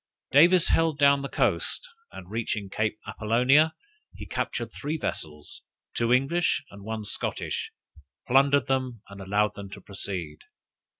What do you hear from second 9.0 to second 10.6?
and allowed them to proceed.